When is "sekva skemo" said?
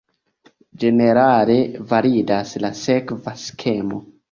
2.83-4.05